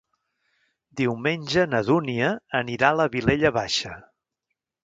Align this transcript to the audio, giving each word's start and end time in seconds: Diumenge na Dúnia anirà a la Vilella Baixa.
Diumenge 1.01 1.67
na 1.75 1.83
Dúnia 1.89 2.31
anirà 2.63 2.91
a 2.95 2.99
la 3.03 3.09
Vilella 3.17 3.53
Baixa. 3.59 3.97